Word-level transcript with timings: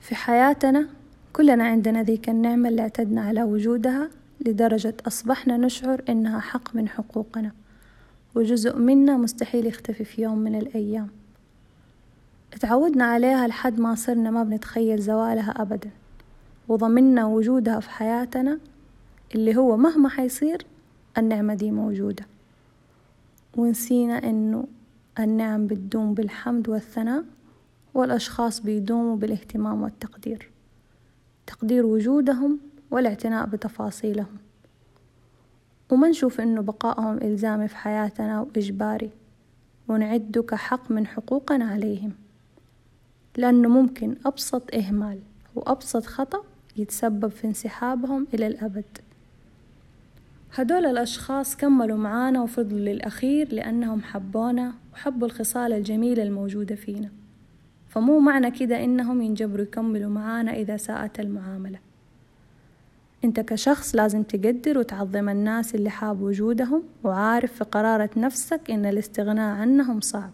في 0.00 0.14
حياتنا 0.14 0.86
كلنا 1.32 1.64
عندنا 1.64 2.02
ذيك 2.02 2.28
النعمة 2.28 2.68
اللي 2.68 2.82
اعتدنا 2.82 3.22
على 3.22 3.42
وجودها 3.42 4.10
لدرجة 4.46 4.94
أصبحنا 5.06 5.56
نشعر 5.56 6.02
إنها 6.08 6.40
حق 6.40 6.76
من 6.76 6.88
حقوقنا 6.88 7.52
وجزء 8.34 8.76
منا 8.76 9.16
مستحيل 9.16 9.66
يختفي 9.66 10.04
في 10.04 10.22
يوم 10.22 10.38
من 10.38 10.54
الأيام. 10.54 11.08
اتعودنا 12.52 13.04
عليها 13.04 13.46
لحد 13.46 13.80
ما 13.80 13.94
صرنا 13.94 14.30
ما 14.30 14.44
بنتخيل 14.44 15.00
زوالها 15.00 15.62
أبدا 15.62 15.90
وضمنا 16.68 17.26
وجودها 17.26 17.80
في 17.80 17.90
حياتنا 17.90 18.58
اللي 19.34 19.56
هو 19.56 19.76
مهما 19.76 20.08
حيصير 20.08 20.66
النعمة 21.18 21.54
دي 21.54 21.70
موجودة. 21.70 22.26
ونسينا 23.56 24.18
إنه 24.30 24.64
النعم 25.18 25.66
بتدوم 25.66 26.14
بالحمد 26.14 26.68
والثناء 26.68 27.24
والأشخاص 27.94 28.60
بيدوموا 28.60 29.16
بالاهتمام 29.16 29.82
والتقدير. 29.82 30.50
تقدير 31.46 31.86
وجودهم 31.86 32.58
والاعتناء 32.90 33.46
بتفاصيلهم. 33.46 34.38
وما 35.90 36.08
نشوف 36.08 36.40
إنه 36.40 36.60
بقائهم 36.60 37.16
إلزامي 37.16 37.68
في 37.68 37.76
حياتنا 37.76 38.40
وإجباري. 38.40 39.10
ونعده 39.88 40.42
كحق 40.42 40.90
من 40.90 41.06
حقوقنا 41.06 41.64
عليهم. 41.64 42.12
لأنه 43.36 43.68
ممكن 43.68 44.16
أبسط 44.26 44.74
إهمال 44.74 45.18
وأبسط 45.54 46.06
خطأ 46.06 46.42
يتسبب 46.76 47.28
في 47.28 47.46
انسحابهم 47.46 48.26
إلى 48.34 48.46
الأبد. 48.46 48.98
هدول 50.54 50.86
الأشخاص 50.86 51.56
كملوا 51.56 51.98
معانا 51.98 52.42
وفضلوا 52.42 52.78
للأخير 52.78 53.54
لأنهم 53.54 54.02
حبونا 54.02 54.72
وحبوا 54.92 55.26
الخصال 55.26 55.72
الجميلة 55.72 56.22
الموجودة 56.22 56.74
فينا. 56.74 57.19
فمو 57.90 58.18
معنى 58.18 58.50
كده 58.50 58.84
إنهم 58.84 59.22
ينجبروا 59.22 59.62
يكملوا 59.62 60.10
معانا 60.10 60.52
إذا 60.52 60.76
ساءت 60.76 61.20
المعاملة. 61.20 61.78
أنت 63.24 63.40
كشخص 63.40 63.94
لازم 63.94 64.22
تقدر 64.22 64.78
وتعظم 64.78 65.28
الناس 65.28 65.74
اللي 65.74 65.90
حاب 65.90 66.22
وجودهم 66.22 66.82
وعارف 67.04 67.52
في 67.52 67.64
قرارة 67.64 68.10
نفسك 68.16 68.70
إن 68.70 68.86
الاستغناء 68.86 69.56
عنهم 69.56 70.00
صعب. 70.00 70.30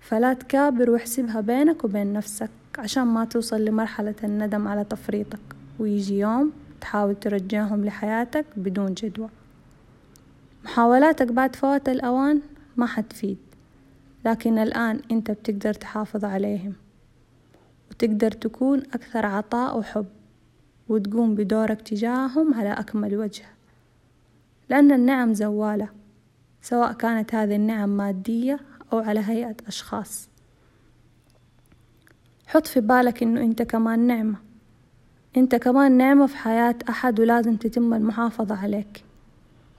فلا 0.00 0.32
تكابر 0.32 0.90
واحسبها 0.90 1.40
بينك 1.40 1.84
وبين 1.84 2.12
نفسك 2.12 2.50
عشان 2.78 3.02
ما 3.02 3.24
توصل 3.24 3.64
لمرحلة 3.64 4.14
الندم 4.24 4.68
على 4.68 4.84
تفريطك. 4.84 5.40
ويجي 5.78 6.18
يوم 6.18 6.52
تحاول 6.80 7.14
ترجعهم 7.14 7.84
لحياتك 7.84 8.44
بدون 8.56 8.94
جدوى. 8.94 9.28
محاولاتك 10.64 11.32
بعد 11.32 11.56
فوات 11.56 11.88
الأوان 11.88 12.40
ما 12.76 12.86
حتفيد. 12.86 13.38
لكن 14.24 14.58
الآن 14.58 15.00
أنت 15.10 15.30
بتقدر 15.30 15.74
تحافظ 15.74 16.24
عليهم 16.24 16.72
وتقدر 17.90 18.30
تكون 18.30 18.78
أكثر 18.78 19.26
عطاء 19.26 19.78
وحب 19.78 20.06
وتقوم 20.88 21.34
بدورك 21.34 21.82
تجاههم 21.82 22.54
على 22.54 22.72
أكمل 22.72 23.16
وجه 23.16 23.44
لأن 24.68 24.92
النعم 24.92 25.34
زوالة 25.34 25.88
سواء 26.62 26.92
كانت 26.92 27.34
هذه 27.34 27.56
النعم 27.56 27.88
مادية 27.88 28.60
أو 28.92 28.98
على 28.98 29.20
هيئة 29.20 29.56
أشخاص. 29.66 30.28
حط 32.46 32.66
في 32.66 32.80
بالك 32.80 33.22
إنه 33.22 33.40
أنت 33.40 33.62
كمان 33.62 34.06
نعمة 34.06 34.36
أنت 35.36 35.54
كمان 35.54 35.92
نعمة 35.92 36.26
في 36.26 36.36
حياة 36.36 36.74
أحد 36.88 37.20
ولازم 37.20 37.56
تتم 37.56 37.94
المحافظة 37.94 38.54
عليك 38.54 39.04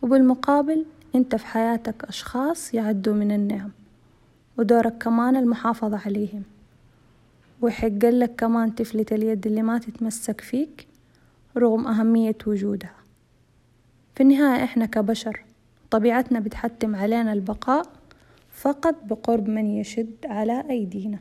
وبالمقابل 0.02 0.85
أنت 1.16 1.35
في 1.35 1.47
حياتك 1.47 2.03
أشخاص 2.03 2.73
يعدوا 2.73 3.13
من 3.13 3.31
النعم. 3.31 3.69
ودورك 4.57 4.97
كمان 4.97 5.35
المحافظة 5.35 6.01
عليهم. 6.05 6.43
ويحق 7.61 7.87
لك 7.87 8.35
كمان 8.35 8.75
تفلت 8.75 9.13
اليد 9.13 9.47
اللي 9.47 9.61
ما 9.61 9.77
تتمسك 9.77 10.41
فيك 10.41 10.87
رغم 11.57 11.87
أهمية 11.87 12.37
وجودها. 12.47 12.95
في 14.15 14.23
النهاية 14.23 14.63
إحنا 14.63 14.85
كبشر 14.85 15.44
طبيعتنا 15.91 16.39
بتحتم 16.39 16.95
علينا 16.95 17.33
البقاء 17.33 17.85
فقط 18.51 18.95
بقرب 19.03 19.50
من 19.50 19.66
يشد 19.66 20.16
على 20.25 20.63
أيدينا. 20.69 21.19